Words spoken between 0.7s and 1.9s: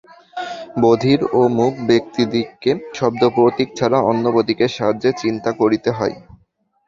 বধির ও মূক